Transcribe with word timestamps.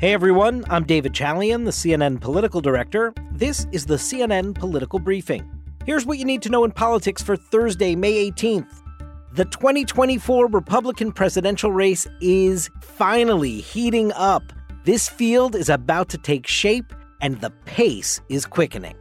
Hey 0.00 0.14
everyone, 0.14 0.64
I'm 0.70 0.84
David 0.84 1.12
Chalian, 1.12 1.66
the 1.66 1.70
CNN 1.70 2.22
political 2.22 2.62
director. 2.62 3.12
This 3.32 3.66
is 3.70 3.84
the 3.84 3.96
CNN 3.96 4.54
Political 4.54 5.00
Briefing. 5.00 5.46
Here's 5.84 6.06
what 6.06 6.16
you 6.16 6.24
need 6.24 6.40
to 6.40 6.48
know 6.48 6.64
in 6.64 6.72
politics 6.72 7.20
for 7.20 7.36
Thursday, 7.36 7.94
May 7.94 8.30
18th. 8.30 8.80
The 9.34 9.44
2024 9.44 10.46
Republican 10.46 11.12
presidential 11.12 11.70
race 11.70 12.06
is 12.22 12.70
finally 12.80 13.60
heating 13.60 14.10
up. 14.12 14.42
This 14.84 15.06
field 15.06 15.54
is 15.54 15.68
about 15.68 16.08
to 16.08 16.16
take 16.16 16.46
shape, 16.46 16.94
and 17.20 17.38
the 17.42 17.50
pace 17.66 18.22
is 18.30 18.46
quickening. 18.46 18.96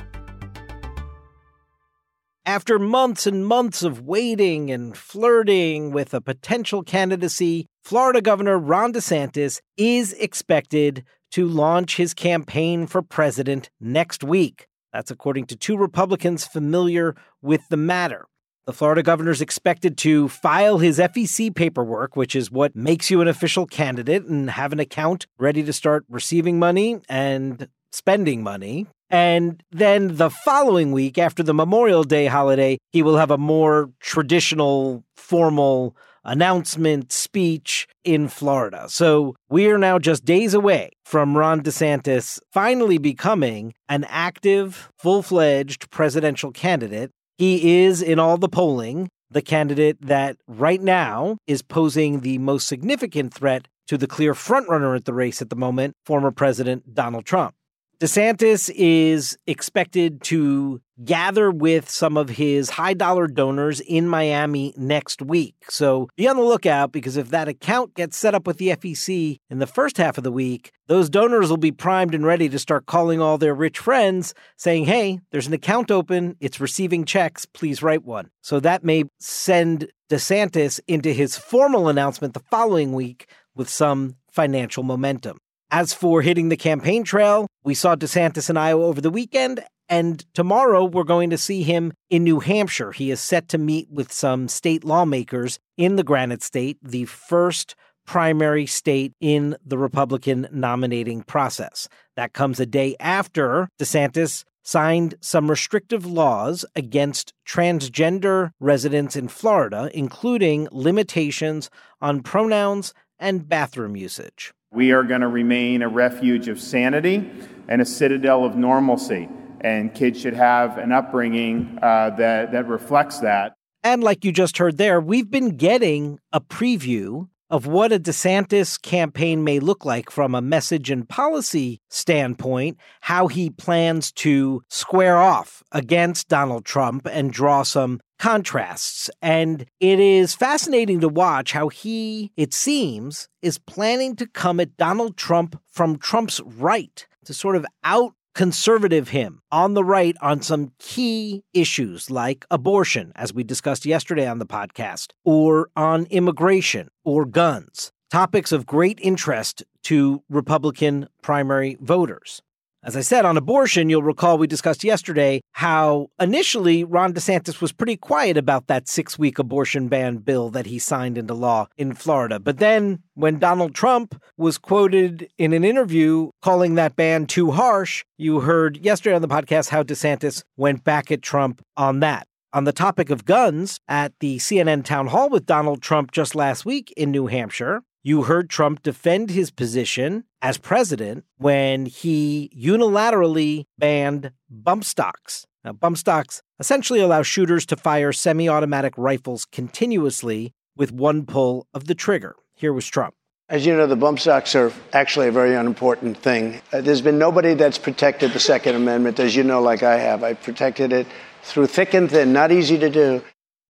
After 2.46 2.78
months 2.78 3.26
and 3.26 3.48
months 3.48 3.84
of 3.84 4.02
waiting 4.02 4.70
and 4.70 4.98
flirting 4.98 5.92
with 5.92 6.14
a 6.14 6.20
potential 6.20 6.84
candidacy, 6.84 7.68
Florida 7.90 8.22
Governor 8.22 8.60
Ron 8.60 8.94
DeSantis 8.94 9.62
is 9.76 10.14
expected 10.14 11.04
to 11.32 11.48
launch 11.48 11.98
his 11.98 12.14
campaign 12.14 12.86
for 12.86 13.02
president 13.02 13.72
next 13.82 14.24
week. 14.24 14.68
That's 14.94 15.10
according 15.10 15.48
to 15.48 15.56
two 15.56 15.76
Republicans 15.76 16.46
familiar 16.46 17.16
with 17.42 17.68
the 17.70 17.78
matter. 17.78 18.28
The 18.68 18.74
Florida 18.74 19.02
governor 19.02 19.32
is 19.32 19.42
expected 19.42 19.98
to 19.98 20.30
file 20.30 20.78
his 20.78 21.00
FEC 21.00 21.56
paperwork, 21.56 22.16
which 22.16 22.36
is 22.36 22.52
what 22.52 22.76
makes 22.76 23.10
you 23.10 23.22
an 23.22 23.28
official 23.28 23.66
candidate, 23.66 24.24
and 24.26 24.52
have 24.52 24.72
an 24.72 24.80
account 24.80 25.26
ready 25.40 25.64
to 25.64 25.74
start 25.74 26.06
receiving 26.10 26.60
money 26.60 27.00
and 27.10 27.70
spending 27.92 28.44
money. 28.44 28.86
And 29.10 29.64
then 29.72 30.18
the 30.18 30.30
following 30.30 30.92
week, 30.92 31.18
after 31.18 31.42
the 31.42 31.56
Memorial 31.56 32.04
Day 32.04 32.28
holiday, 32.28 32.78
he 32.92 33.02
will 33.02 33.18
have 33.18 33.32
a 33.32 33.38
more 33.40 33.90
traditional, 34.00 35.04
formal 35.16 35.96
announcement 36.24 37.12
speech 37.12 37.88
in 38.04 38.28
Florida. 38.28 38.86
So 38.90 39.36
we 39.50 39.68
are 39.68 39.78
now 39.78 40.00
just 40.00 40.26
days 40.26 40.54
away 40.54 40.92
from 41.06 41.38
Ron 41.38 41.62
DeSantis 41.62 42.40
finally 42.52 42.98
becoming 42.98 43.74
an 43.88 44.06
active, 44.10 44.90
full 44.98 45.24
fledged 45.24 45.90
presidential 45.90 46.52
candidate. 46.52 47.12
He 47.38 47.82
is, 47.84 48.02
in 48.02 48.20
all 48.20 48.38
the 48.38 48.50
polling, 48.50 49.08
the 49.32 49.42
candidate 49.42 50.02
that 50.02 50.38
right 50.48 50.82
now 50.82 51.38
is 51.48 51.62
posing 51.62 52.22
the 52.22 52.38
most 52.38 52.68
significant 52.68 53.34
threat 53.34 53.68
to 53.88 53.98
the 53.98 54.08
clear 54.08 54.34
frontrunner 54.34 54.96
at 54.96 55.06
the 55.06 55.14
race 55.14 55.42
at 55.42 55.50
the 55.50 55.56
moment, 55.56 55.96
former 56.06 56.32
President 56.32 56.94
Donald 56.94 57.26
Trump. 57.26 57.56
DeSantis 58.00 58.72
is 58.74 59.38
expected 59.46 60.22
to 60.24 60.80
gather 61.04 61.52
with 61.52 61.90
some 61.90 62.16
of 62.16 62.30
his 62.30 62.70
high 62.70 62.94
dollar 62.94 63.28
donors 63.28 63.82
in 63.82 64.08
Miami 64.08 64.74
next 64.78 65.22
week. 65.22 65.56
So 65.68 66.08
be 66.16 66.26
on 66.26 66.38
the 66.38 66.42
lookout 66.42 66.94
because 66.94 67.18
if 67.18 67.30
that 67.32 67.50
account 67.50 67.96
gets 67.96 68.16
set 68.16 68.34
up 68.34 68.48
with 68.48 68.58
the 68.58 68.70
FEC 68.70 69.40
in 69.50 69.60
the 69.60 69.68
first 69.68 69.98
half 69.98 70.18
of 70.18 70.24
the 70.24 70.32
week, 70.32 70.72
those 70.88 71.10
donors 71.10 71.50
will 71.50 71.58
be 71.58 71.74
primed 71.74 72.16
and 72.16 72.26
ready 72.26 72.48
to 72.48 72.58
start 72.58 72.86
calling 72.86 73.20
all 73.20 73.38
their 73.38 73.54
rich 73.54 73.80
friends 73.80 74.34
saying, 74.56 74.86
hey, 74.86 75.20
there's 75.32 75.48
an 75.48 75.54
account 75.54 75.92
open, 75.92 76.38
it's 76.40 76.62
receiving 76.62 77.04
checks, 77.04 77.46
please 77.46 77.84
write 77.84 78.06
one. 78.06 78.30
So 78.42 78.62
that 78.62 78.86
may 78.86 79.04
send 79.20 79.92
DeSantis 80.10 80.80
into 80.88 81.12
his 81.12 81.38
formal 81.38 81.90
announcement 81.90 82.34
the 82.34 82.40
following 82.50 82.94
week 82.94 83.30
with 83.56 83.68
some 83.68 84.16
financial 84.32 84.84
momentum. 84.84 85.40
As 85.72 85.94
for 85.94 86.24
hitting 86.24 86.50
the 86.50 86.58
campaign 86.58 87.04
trail, 87.04 87.46
we 87.64 87.76
saw 87.76 87.96
DeSantis 87.96 88.50
in 88.50 88.58
Iowa 88.58 88.86
over 88.86 89.02
the 89.02 89.12
weekend, 89.12 89.64
and 89.88 90.26
tomorrow 90.34 90.84
we're 90.84 91.04
going 91.04 91.30
to 91.30 91.38
see 91.38 91.62
him 91.62 91.94
in 92.10 92.24
New 92.24 92.40
Hampshire. 92.40 92.92
He 92.92 93.12
is 93.12 93.20
set 93.20 93.48
to 93.50 93.60
meet 93.60 93.88
with 93.92 94.12
some 94.12 94.48
state 94.48 94.84
lawmakers 94.84 95.60
in 95.78 95.96
the 95.96 96.04
Granite 96.04 96.42
State, 96.42 96.80
the 96.82 97.06
first 97.06 97.76
primary 98.08 98.66
state 98.66 99.14
in 99.22 99.58
the 99.64 99.78
Republican 99.78 100.48
nominating 100.52 101.22
process. 101.22 101.88
That 102.16 102.34
comes 102.34 102.60
a 102.60 102.66
day 102.66 102.96
after 103.00 103.70
DeSantis 103.80 104.46
signed 104.64 105.14
some 105.22 105.52
restrictive 105.52 106.04
laws 106.04 106.66
against 106.76 107.32
transgender 107.48 108.50
residents 108.60 109.16
in 109.16 109.28
Florida, 109.28 109.92
including 109.94 110.68
limitations 110.72 111.70
on 112.02 112.24
pronouns 112.24 112.92
and 113.20 113.48
bathroom 113.48 113.96
usage. 113.96 114.52
We 114.72 114.92
are 114.92 115.04
going 115.04 115.22
to 115.22 115.28
remain 115.28 115.82
a 115.82 115.90
refuge 115.90 116.48
of 116.48 116.60
sanity 116.60 117.30
and 117.68 117.82
a 117.82 117.86
citadel 117.86 118.46
of 118.46 118.56
normalcy. 118.56 119.28
And 119.62 119.94
kids 119.94 120.22
should 120.22 120.36
have 120.36 120.78
an 120.78 120.92
upbringing 120.92 121.80
uh, 121.82 122.12
that, 122.18 122.52
that 122.52 122.68
reflects 122.68 123.20
that. 123.20 123.56
And 123.84 124.04
like 124.04 124.24
you 124.24 124.32
just 124.32 124.58
heard 124.58 124.78
there, 124.78 125.02
we've 125.02 125.30
been 125.32 125.58
getting 125.58 126.20
a 126.32 126.40
preview 126.40 127.30
of 127.50 127.66
what 127.66 127.92
a 127.92 128.00
DeSantis 128.00 128.80
campaign 128.80 129.44
may 129.44 129.60
look 129.60 129.86
like 129.86 130.12
from 130.12 130.36
a 130.36 130.42
message 130.42 130.92
and 130.92 131.10
policy 131.10 131.82
standpoint, 131.90 132.78
how 133.02 133.28
he 133.28 133.50
plans 133.50 134.12
to 134.12 134.62
square 134.70 135.18
off 135.18 135.64
against 135.72 136.28
Donald 136.28 136.64
Trump 136.64 137.08
and 137.12 137.34
draw 137.34 137.64
some 137.64 138.00
contrasts. 138.20 139.10
And 139.22 139.66
it 139.80 140.00
is 140.00 140.36
fascinating 140.36 141.00
to 141.00 141.10
watch 141.10 141.54
how 141.54 141.70
he, 141.70 142.32
it 142.38 142.54
seems, 142.54 143.28
is 143.42 143.58
planning 143.58 144.16
to 144.18 144.28
come 144.28 144.60
at 144.60 144.78
Donald 144.78 145.18
Trump 145.18 145.60
from 145.72 145.98
Trump's 145.98 146.40
right 146.42 147.08
to 147.26 147.34
sort 147.34 147.56
of 147.56 147.66
out 147.84 148.14
conservative 148.36 149.10
him 149.10 149.42
on 149.52 149.74
the 149.74 149.84
right 149.84 150.16
on 150.22 150.42
some 150.42 150.72
key 150.80 151.44
issues 151.54 152.10
like 152.12 152.46
abortion, 152.52 153.12
as 153.16 153.34
we 153.34 153.44
discussed 153.44 153.86
yesterday 153.86 154.28
on 154.28 154.38
the 154.40 154.46
podcast, 154.46 155.12
or 155.26 155.70
on 155.76 156.06
immigration 156.06 156.90
or 157.04 157.26
guns, 157.26 157.92
topics 158.12 158.52
of 158.52 158.66
great 158.66 159.00
interest 159.02 159.64
to 159.84 160.24
Republican 160.30 161.08
primary 161.22 161.78
voters. 161.82 162.42
As 162.82 162.96
I 162.96 163.02
said 163.02 163.26
on 163.26 163.36
abortion, 163.36 163.90
you'll 163.90 164.04
recall 164.04 164.38
we 164.38 164.48
discussed 164.48 164.86
yesterday 164.86 165.42
how 165.52 166.08
initially 166.18 166.86
Ron 166.86 167.14
DeSantis 167.14 167.60
was 167.60 167.74
pretty 167.74 167.98
quiet 167.98 168.38
about 168.38 168.68
that 168.68 168.88
six 168.88 169.20
week 169.20 169.38
abortion 169.38 169.90
ban 169.90 170.18
bill 170.18 170.50
that 170.52 170.66
he 170.66 170.80
signed 170.80 171.18
into 171.18 171.34
law 171.34 171.68
in 171.76 171.94
Florida. 171.94 172.40
But 172.40 172.60
then 172.60 173.04
when 173.16 173.38
Donald 173.38 173.76
Trump 173.76 174.22
was 174.38 174.58
quoted 174.58 175.30
in 175.38 175.52
an 175.52 175.66
interview 175.66 176.30
calling 176.42 176.76
that 176.76 176.96
ban 176.96 177.26
too 177.26 177.52
harsh, 177.52 178.06
you 178.18 178.40
heard 178.40 178.78
yesterday 178.78 179.14
on 179.14 179.22
the 179.22 179.28
podcast 179.28 179.70
how 179.70 179.84
DeSantis 179.84 180.44
went 180.56 180.86
back 180.86 181.12
at 181.12 181.22
Trump 181.22 181.62
on 181.76 182.00
that. 182.00 182.28
On 182.54 182.64
the 182.64 182.72
topic 182.72 183.10
of 183.10 183.26
guns, 183.26 183.78
at 183.90 184.14
the 184.22 184.38
CNN 184.38 184.86
town 184.86 185.08
hall 185.08 185.30
with 185.30 185.46
Donald 185.46 185.82
Trump 185.82 186.12
just 186.12 186.34
last 186.34 186.66
week 186.66 186.94
in 186.96 187.12
New 187.12 187.28
Hampshire, 187.28 187.84
you 188.04 188.24
heard 188.24 188.50
Trump 188.50 188.82
defend 188.82 189.32
his 189.32 189.52
position 189.52 190.24
as 190.42 190.58
president 190.58 191.26
when 191.38 191.86
he 191.86 192.52
unilaterally 192.56 193.66
banned 193.78 194.32
bump 194.50 194.84
stocks. 194.84 195.46
Now, 195.64 195.74
bump 195.74 195.98
stocks 195.98 196.42
essentially 196.60 197.02
allow 197.02 197.22
shooters 197.22 197.66
to 197.68 197.76
fire 197.76 198.14
semi 198.14 198.48
automatic 198.48 198.94
rifles 198.98 199.46
continuously 199.46 200.54
with 200.76 200.92
one 200.92 201.26
pull 201.26 201.68
of 201.74 201.86
the 201.86 201.96
trigger. 201.96 202.36
Here 202.54 202.74
was 202.74 202.88
Trump. 202.88 203.16
As 203.50 203.66
you 203.66 203.76
know, 203.76 203.88
the 203.88 203.96
bump 203.96 204.20
stocks 204.20 204.54
are 204.54 204.72
actually 204.94 205.28
a 205.28 205.32
very 205.32 205.56
unimportant 205.56 206.18
thing. 206.18 206.62
Uh, 206.72 206.82
there's 206.82 207.02
been 207.02 207.18
nobody 207.18 207.56
that's 207.56 207.80
protected 207.80 208.32
the 208.32 208.40
Second 208.40 208.76
Amendment, 208.76 209.20
as 209.20 209.36
you 209.36 209.44
know, 209.44 209.60
like 209.60 209.82
I 209.82 209.98
have. 209.98 210.24
I've 210.24 210.42
protected 210.42 210.94
it 210.94 211.08
through 211.42 211.68
thick 211.68 211.96
and 211.96 212.10
thin, 212.10 212.32
not 212.32 212.52
easy 212.52 212.78
to 212.78 212.90
do. 212.90 213.24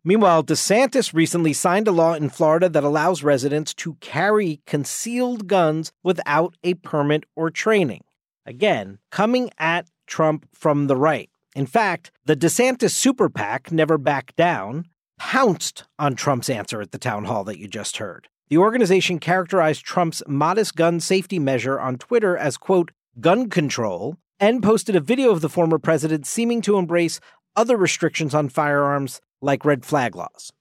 Meanwhile, 0.03 0.45
DeSantis 0.45 1.13
recently 1.13 1.51
signed 1.53 1.87
a 1.87 1.91
law 1.91 2.13
in 2.13 2.29
Florida 2.29 2.69
that 2.69 2.83
allows 2.83 3.23
residents 3.23 3.73
to 3.75 3.95
carry 3.95 4.61
concealed 4.65 5.47
guns 5.47 5.91
without 6.03 6.55
a 6.63 6.75
permit 6.75 7.25
or 7.35 7.49
training. 7.49 8.03
Again, 8.45 8.99
coming 9.11 9.49
at 9.57 9.89
Trump 10.07 10.47
from 10.53 10.87
the 10.87 10.95
right. 10.95 11.29
In 11.55 11.65
fact, 11.65 12.11
the 12.25 12.35
DeSantis 12.35 12.91
super 12.91 13.29
PAC 13.29 13.71
Never 13.71 13.97
Back 13.97 14.35
Down, 14.35 14.85
pounced 15.19 15.83
on 15.99 16.15
Trump's 16.15 16.49
answer 16.49 16.81
at 16.81 16.91
the 16.91 16.97
town 16.97 17.25
hall 17.25 17.43
that 17.43 17.59
you 17.59 17.67
just 17.67 17.97
heard. 17.97 18.29
The 18.49 18.57
organization 18.57 19.19
characterized 19.19 19.83
Trump's 19.83 20.23
modest 20.25 20.75
gun 20.75 20.99
safety 20.99 21.37
measure 21.37 21.79
on 21.79 21.97
Twitter 21.97 22.35
as, 22.35 22.57
quote, 22.57 22.91
gun 23.19 23.49
control, 23.49 24.15
and 24.39 24.63
posted 24.63 24.95
a 24.95 25.01
video 25.01 25.31
of 25.31 25.41
the 25.41 25.49
former 25.49 25.77
president 25.77 26.25
seeming 26.25 26.61
to 26.61 26.77
embrace 26.77 27.19
other 27.55 27.77
restrictions 27.77 28.33
on 28.33 28.49
firearms 28.49 29.21
like 29.41 29.65
red 29.65 29.85
flag 29.85 30.15
laws. 30.15 30.51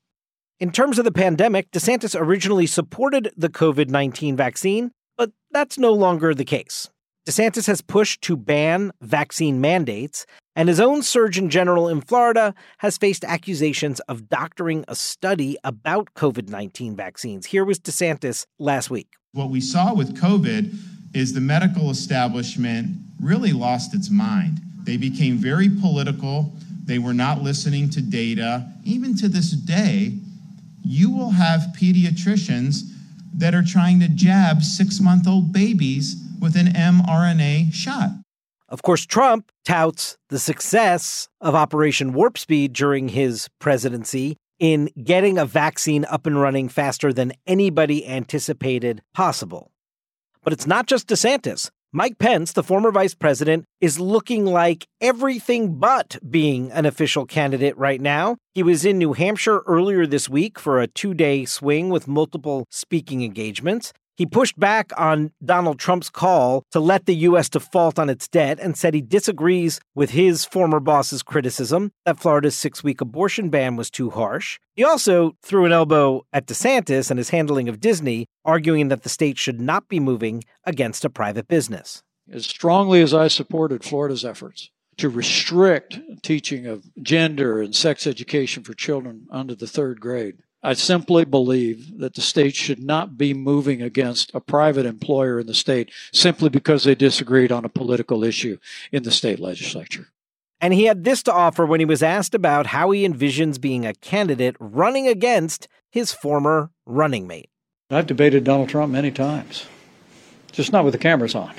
In 0.61 0.73
terms 0.73 0.99
of 0.99 1.05
the 1.05 1.13
pandemic, 1.13 1.71
DeSantis 1.71 2.19
originally 2.19 2.67
supported 2.67 3.33
the 3.37 3.49
COVID 3.49 3.89
19 3.89 4.37
vaccine, 4.37 4.91
but 5.17 5.31
that's 5.51 5.79
no 5.79 5.93
longer 5.93 6.35
the 6.35 6.45
case. 6.45 6.91
DeSantis 7.29 7.67
has 7.67 7.83
pushed 7.83 8.23
to 8.23 8.37
ban 8.37 8.91
vaccine 9.03 9.61
mandates, 9.61 10.25
and 10.57 10.69
his 10.69 10.81
own 10.81 11.03
Surgeon 11.03 11.51
General 11.51 11.87
in 11.87 12.01
Florida 12.01 12.55
has 12.79 12.97
faced 12.97 13.23
accusations 13.23 14.01
of 14.09 14.29
doctoring 14.29 14.85
a 14.89 14.97
study 14.97 15.57
about 15.63 16.15
COVID 16.15 16.49
19 16.49 16.97
vaccines. 16.97 17.47
Here 17.47 17.65
was 17.65 17.79
DeSantis 17.79 18.47
last 18.59 18.91
week. 18.91 19.13
What 19.33 19.51
we 19.51 19.61
saw 19.61 19.95
with 19.95 20.17
COVID 20.17 20.75
is 21.15 21.35
the 21.35 21.41
medical 21.41 21.91
establishment 21.91 22.97
really 23.21 23.53
lost 23.53 23.95
its 23.95 24.11
mind. 24.11 24.61
They 24.85 24.97
became 24.97 25.37
very 25.37 25.69
political. 25.69 26.53
They 26.89 26.99
were 26.99 27.13
not 27.13 27.43
listening 27.43 27.91
to 27.91 28.01
data. 28.01 28.67
Even 28.83 29.15
to 29.19 29.29
this 29.29 29.51
day, 29.51 30.15
you 30.83 31.15
will 31.15 31.33
have 31.33 31.61
pediatricians 31.79 32.81
that 33.35 33.55
are 33.55 33.63
trying 33.63 34.01
to 34.01 34.09
jab 34.09 34.63
six 34.63 34.99
month 34.99 35.29
old 35.29 35.53
babies 35.53 36.17
with 36.41 36.57
an 36.57 36.69
mRNA 36.69 37.75
shot. 37.75 38.09
Of 38.71 38.81
course, 38.81 39.05
Trump 39.05 39.53
touts 39.67 40.17
the 40.31 40.39
success 40.39 41.29
of 41.43 41.55
Operation 41.55 42.15
Warp 42.15 42.39
Speed 42.39 42.73
during 42.73 43.11
his 43.11 43.49
presidency 43.59 44.39
in 44.59 44.89
getting 45.05 45.37
a 45.37 45.45
vaccine 45.45 46.07
up 46.07 46.27
and 46.27 46.41
running 46.41 46.71
faster 46.71 47.13
than 47.13 47.35
anybody 47.47 48.07
anticipated 48.09 49.03
possible. 49.13 49.71
But 50.43 50.55
it's 50.55 50.67
not 50.67 50.87
just 50.87 51.07
DeSantis. 51.07 51.71
Mike 51.91 52.19
Pence, 52.19 52.53
the 52.53 52.63
former 52.63 52.91
vice 52.91 53.15
president, 53.15 53.65
is 53.81 53.99
looking 53.99 54.45
like 54.45 54.87
everything 55.01 55.79
but 55.79 56.19
being 56.29 56.71
an 56.73 56.85
official 56.85 57.25
candidate 57.25 57.75
right 57.79 58.03
now. 58.03 58.37
He 58.55 58.63
was 58.63 58.85
in 58.85 58.99
New 58.99 59.15
Hampshire 59.15 59.61
earlier 59.67 60.07
this 60.07 60.29
week 60.29 60.59
for 60.59 60.81
a 60.81 60.87
two 60.87 61.15
day 61.15 61.47
swing 61.47 61.89
with 61.89 62.07
multiple 62.07 62.67
speaking 62.69 63.23
engagements. 63.23 63.95
He 64.19 64.27
pushed 64.27 64.59
back 64.59 64.91
on 64.97 65.31
Donald 65.45 65.79
Trump's 65.79 66.11
call 66.11 66.65
to 66.73 66.81
let 66.81 67.07
the 67.07 67.15
U.S. 67.15 67.49
default 67.49 68.01
on 68.01 68.11
its 68.11 68.27
debt 68.27 68.59
and 68.61 68.77
said 68.77 68.93
he 68.93 69.01
disagrees 69.01 69.79
with 69.95 70.11
his 70.11 70.45
former 70.45 70.81
boss's 70.81 71.23
criticism 71.23 71.93
that 72.05 72.19
Florida's 72.19 72.59
six 72.59 72.83
week 72.83 73.01
abortion 73.01 73.49
ban 73.49 73.77
was 73.77 73.93
too 73.93 74.11
harsh. 74.11 74.59
He 74.75 74.83
also 74.83 75.37
threw 75.45 75.67
an 75.67 75.73
elbow 75.73 76.27
at 76.33 76.47
DeSantis 76.49 77.13
and 77.13 77.19
his 77.19 77.31
handling 77.31 77.69
of 77.69 77.79
Disney, 77.79 78.27
arguing 78.45 78.89
that 78.89 79.05
the 79.05 79.09
state 79.09 79.39
should 79.39 79.61
not 79.61 79.87
be 79.87 80.01
moving 80.01 80.43
against 80.65 81.05
a 81.05 81.11
private 81.11 81.47
business. 81.47 82.03
As 82.29 82.45
strongly 82.45 83.01
as 83.01 83.15
I 83.15 83.29
supported 83.29 83.85
Florida's 83.85 84.25
efforts 84.25 84.69
to 84.97 85.09
restrict 85.09 86.01
teaching 86.23 86.67
of 86.67 86.91
gender 87.01 87.63
and 87.63 87.73
sex 87.73 88.05
education 88.05 88.65
for 88.65 88.75
children 88.75 89.29
under 89.31 89.55
the 89.55 89.69
third 89.69 90.01
grade, 90.01 90.39
I 90.63 90.73
simply 90.73 91.25
believe 91.25 91.99
that 91.99 92.15
the 92.15 92.21
state 92.21 92.57
should 92.57 92.83
not 92.83 93.17
be 93.17 93.33
moving 93.33 93.81
against 93.81 94.35
a 94.35 94.41
private 94.41 94.87
employer 94.87 95.39
in 95.39 95.47
the 95.47 95.55
state 95.55 95.91
simply 96.13 96.49
because 96.49 96.83
they 96.85 96.97
disagreed 96.97 97.53
on 97.53 97.65
a 97.65 97.69
political 97.69 98.25
issue 98.25 98.59
in 98.91 99.05
the 99.05 99.13
state 99.13 99.39
legislature. 99.39 100.09
And 100.61 100.75
he 100.75 100.85
had 100.87 101.05
this 101.05 101.23
to 101.25 101.33
offer 101.33 101.65
when 101.65 101.79
he 101.79 101.87
was 101.87 102.03
asked 102.03 102.35
about 102.35 102.67
how 102.67 102.91
he 102.91 103.07
envisions 103.07 103.61
being 103.61 103.87
a 103.87 103.95
candidate 103.95 104.57
running 104.59 105.07
against 105.07 105.69
his 105.91 106.13
former 106.13 106.71
running 106.85 107.29
mate. 107.29 107.51
I've 107.91 108.09
debated 108.09 108.43
Donald 108.43 108.69
Trump 108.69 108.93
many 108.93 109.13
times, 109.13 109.67
just 110.51 110.73
not 110.73 110.85
with 110.85 110.93
the 110.93 110.99
cameras 110.99 111.37
on. 111.37 111.55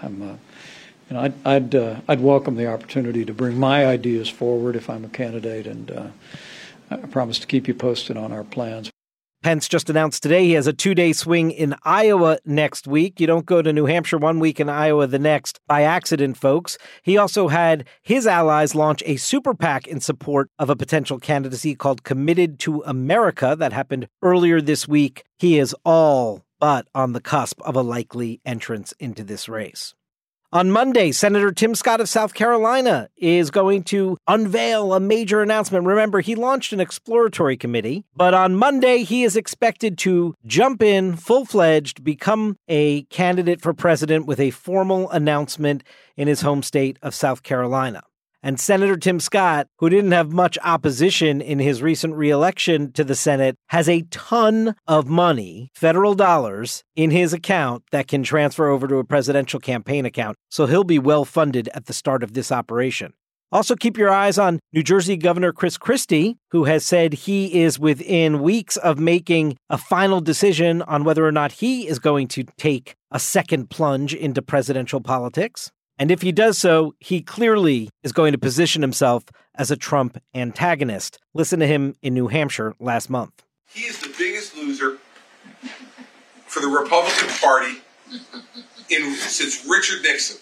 I'm, 0.00 0.22
uh, 0.22 0.36
you 1.08 1.16
know, 1.16 1.20
I'd 1.20 1.46
I'd, 1.46 1.74
uh, 1.74 2.00
I'd 2.08 2.20
welcome 2.20 2.54
the 2.54 2.68
opportunity 2.68 3.24
to 3.24 3.34
bring 3.34 3.58
my 3.58 3.84
ideas 3.84 4.28
forward 4.28 4.76
if 4.76 4.88
I'm 4.88 5.04
a 5.04 5.08
candidate, 5.08 5.66
and 5.66 5.90
uh, 5.90 6.06
I 6.90 6.96
promise 6.96 7.38
to 7.38 7.46
keep 7.46 7.68
you 7.68 7.74
posted 7.74 8.16
on 8.16 8.32
our 8.32 8.44
plans. 8.44 8.90
Pence 9.42 9.68
just 9.68 9.88
announced 9.88 10.22
today 10.22 10.44
he 10.44 10.52
has 10.52 10.66
a 10.66 10.72
two 10.72 10.94
day 10.94 11.14
swing 11.14 11.50
in 11.50 11.74
Iowa 11.82 12.38
next 12.44 12.86
week. 12.86 13.20
You 13.20 13.26
don't 13.26 13.46
go 13.46 13.62
to 13.62 13.72
New 13.72 13.86
Hampshire 13.86 14.18
one 14.18 14.38
week 14.38 14.60
and 14.60 14.70
Iowa 14.70 15.06
the 15.06 15.18
next 15.18 15.60
by 15.66 15.82
accident, 15.82 16.36
folks. 16.36 16.76
He 17.02 17.16
also 17.16 17.48
had 17.48 17.88
his 18.02 18.26
allies 18.26 18.74
launch 18.74 19.02
a 19.06 19.16
super 19.16 19.54
PAC 19.54 19.86
in 19.86 20.00
support 20.00 20.50
of 20.58 20.68
a 20.68 20.76
potential 20.76 21.18
candidacy 21.18 21.74
called 21.74 22.04
Committed 22.04 22.58
to 22.60 22.82
America 22.82 23.56
that 23.58 23.72
happened 23.72 24.08
earlier 24.20 24.60
this 24.60 24.86
week. 24.86 25.24
He 25.38 25.58
is 25.58 25.74
all 25.86 26.44
but 26.58 26.86
on 26.94 27.14
the 27.14 27.20
cusp 27.22 27.62
of 27.62 27.74
a 27.74 27.80
likely 27.80 28.42
entrance 28.44 28.92
into 28.98 29.24
this 29.24 29.48
race. 29.48 29.94
On 30.52 30.68
Monday, 30.68 31.12
Senator 31.12 31.52
Tim 31.52 31.76
Scott 31.76 32.00
of 32.00 32.08
South 32.08 32.34
Carolina 32.34 33.08
is 33.16 33.52
going 33.52 33.84
to 33.84 34.16
unveil 34.26 34.92
a 34.92 34.98
major 34.98 35.42
announcement. 35.42 35.86
Remember, 35.86 36.20
he 36.20 36.34
launched 36.34 36.72
an 36.72 36.80
exploratory 36.80 37.56
committee, 37.56 38.04
but 38.16 38.34
on 38.34 38.56
Monday, 38.56 39.04
he 39.04 39.22
is 39.22 39.36
expected 39.36 39.96
to 39.98 40.34
jump 40.44 40.82
in 40.82 41.14
full 41.14 41.44
fledged, 41.44 42.02
become 42.02 42.56
a 42.66 43.02
candidate 43.02 43.60
for 43.60 43.72
president 43.72 44.26
with 44.26 44.40
a 44.40 44.50
formal 44.50 45.08
announcement 45.10 45.84
in 46.16 46.26
his 46.26 46.40
home 46.40 46.64
state 46.64 46.98
of 47.00 47.14
South 47.14 47.44
Carolina. 47.44 48.02
And 48.42 48.58
Senator 48.58 48.96
Tim 48.96 49.20
Scott, 49.20 49.66
who 49.78 49.90
didn't 49.90 50.12
have 50.12 50.32
much 50.32 50.56
opposition 50.64 51.42
in 51.42 51.58
his 51.58 51.82
recent 51.82 52.14
reelection 52.14 52.90
to 52.92 53.04
the 53.04 53.14
Senate, 53.14 53.56
has 53.68 53.88
a 53.88 54.02
ton 54.10 54.74
of 54.86 55.08
money, 55.08 55.70
federal 55.74 56.14
dollars, 56.14 56.82
in 56.96 57.10
his 57.10 57.34
account 57.34 57.82
that 57.92 58.08
can 58.08 58.22
transfer 58.22 58.68
over 58.68 58.88
to 58.88 58.96
a 58.96 59.04
presidential 59.04 59.60
campaign 59.60 60.06
account. 60.06 60.36
So 60.48 60.66
he'll 60.66 60.84
be 60.84 60.98
well 60.98 61.26
funded 61.26 61.68
at 61.74 61.84
the 61.84 61.92
start 61.92 62.22
of 62.22 62.32
this 62.32 62.50
operation. 62.50 63.12
Also, 63.52 63.74
keep 63.74 63.98
your 63.98 64.10
eyes 64.10 64.38
on 64.38 64.60
New 64.72 64.84
Jersey 64.84 65.16
Governor 65.16 65.52
Chris 65.52 65.76
Christie, 65.76 66.36
who 66.52 66.64
has 66.64 66.86
said 66.86 67.12
he 67.12 67.62
is 67.62 67.80
within 67.80 68.42
weeks 68.42 68.76
of 68.76 69.00
making 69.00 69.56
a 69.68 69.76
final 69.76 70.20
decision 70.20 70.82
on 70.82 71.02
whether 71.02 71.26
or 71.26 71.32
not 71.32 71.52
he 71.52 71.88
is 71.88 71.98
going 71.98 72.28
to 72.28 72.44
take 72.56 72.94
a 73.10 73.18
second 73.18 73.68
plunge 73.68 74.14
into 74.14 74.40
presidential 74.40 75.00
politics. 75.00 75.72
And 76.00 76.10
if 76.10 76.22
he 76.22 76.32
does 76.32 76.56
so, 76.56 76.94
he 76.98 77.20
clearly 77.20 77.90
is 78.02 78.12
going 78.12 78.32
to 78.32 78.38
position 78.38 78.80
himself 78.80 79.24
as 79.54 79.70
a 79.70 79.76
Trump 79.76 80.16
antagonist. 80.34 81.18
Listen 81.34 81.60
to 81.60 81.66
him 81.66 81.94
in 82.00 82.14
New 82.14 82.28
Hampshire 82.28 82.74
last 82.80 83.10
month. 83.10 83.44
He 83.68 83.82
is 83.82 84.00
the 84.00 84.08
biggest 84.18 84.56
loser 84.56 84.96
for 86.46 86.60
the 86.60 86.68
Republican 86.68 87.28
Party 87.28 87.82
in, 88.88 89.14
since 89.14 89.66
Richard 89.68 90.02
Nixon. 90.02 90.38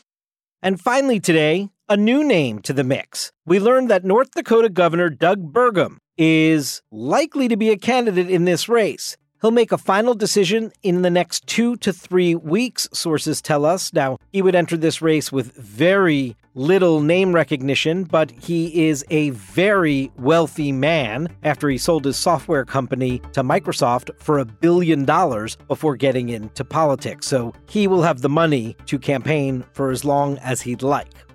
And 0.62 0.80
finally, 0.80 1.18
today, 1.18 1.70
a 1.88 1.96
new 1.96 2.22
name 2.22 2.60
to 2.60 2.72
the 2.72 2.84
mix. 2.84 3.32
We 3.44 3.58
learned 3.58 3.90
that 3.90 4.04
North 4.04 4.30
Dakota 4.30 4.68
Governor 4.68 5.10
Doug 5.10 5.52
Burgum 5.52 5.96
is 6.16 6.82
likely 6.92 7.48
to 7.48 7.56
be 7.56 7.70
a 7.70 7.76
candidate 7.76 8.30
in 8.30 8.44
this 8.44 8.68
race. 8.68 9.16
He'll 9.40 9.52
make 9.52 9.70
a 9.70 9.78
final 9.78 10.14
decision 10.14 10.72
in 10.82 11.02
the 11.02 11.10
next 11.10 11.46
two 11.46 11.76
to 11.76 11.92
three 11.92 12.34
weeks, 12.34 12.88
sources 12.92 13.40
tell 13.40 13.64
us. 13.64 13.92
Now, 13.92 14.18
he 14.32 14.42
would 14.42 14.56
enter 14.56 14.76
this 14.76 15.00
race 15.00 15.30
with 15.30 15.54
very 15.54 16.36
little 16.56 17.00
name 17.00 17.32
recognition, 17.32 18.02
but 18.02 18.32
he 18.32 18.88
is 18.88 19.04
a 19.10 19.30
very 19.30 20.10
wealthy 20.16 20.72
man 20.72 21.28
after 21.44 21.68
he 21.68 21.78
sold 21.78 22.04
his 22.04 22.16
software 22.16 22.64
company 22.64 23.20
to 23.32 23.44
Microsoft 23.44 24.10
for 24.18 24.38
a 24.38 24.44
billion 24.44 25.04
dollars 25.04 25.56
before 25.68 25.94
getting 25.94 26.30
into 26.30 26.64
politics. 26.64 27.28
So 27.28 27.54
he 27.68 27.86
will 27.86 28.02
have 28.02 28.22
the 28.22 28.28
money 28.28 28.76
to 28.86 28.98
campaign 28.98 29.64
for 29.72 29.92
as 29.92 30.04
long 30.04 30.38
as 30.38 30.60
he'd 30.60 30.82
like. 30.82 31.27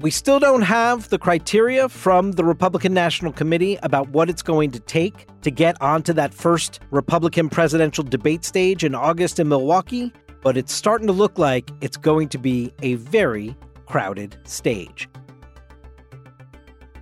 We 0.00 0.10
still 0.10 0.40
don't 0.40 0.62
have 0.62 1.08
the 1.08 1.18
criteria 1.18 1.88
from 1.88 2.32
the 2.32 2.44
Republican 2.44 2.92
National 2.94 3.32
Committee 3.32 3.78
about 3.82 4.08
what 4.08 4.28
it's 4.28 4.42
going 4.42 4.72
to 4.72 4.80
take 4.80 5.26
to 5.42 5.52
get 5.52 5.80
onto 5.80 6.12
that 6.14 6.34
first 6.34 6.80
Republican 6.90 7.48
presidential 7.48 8.02
debate 8.02 8.44
stage 8.44 8.82
in 8.82 8.94
August 8.94 9.38
in 9.38 9.48
Milwaukee, 9.48 10.12
but 10.42 10.56
it's 10.56 10.72
starting 10.72 11.06
to 11.06 11.12
look 11.12 11.38
like 11.38 11.70
it's 11.80 11.96
going 11.96 12.28
to 12.30 12.38
be 12.38 12.72
a 12.82 12.94
very 12.94 13.56
crowded 13.86 14.36
stage. 14.42 15.08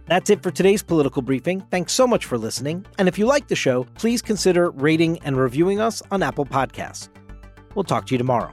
That's 0.06 0.28
it 0.28 0.42
for 0.42 0.50
today's 0.50 0.82
political 0.82 1.22
briefing. 1.22 1.62
Thanks 1.70 1.94
so 1.94 2.06
much 2.06 2.26
for 2.26 2.36
listening. 2.36 2.84
And 2.98 3.08
if 3.08 3.18
you 3.18 3.24
like 3.24 3.48
the 3.48 3.56
show, 3.56 3.84
please 3.94 4.20
consider 4.20 4.70
rating 4.70 5.18
and 5.20 5.38
reviewing 5.38 5.80
us 5.80 6.02
on 6.10 6.22
Apple 6.22 6.44
Podcasts. 6.44 7.08
We'll 7.74 7.84
talk 7.84 8.06
to 8.08 8.14
you 8.14 8.18
tomorrow. 8.18 8.52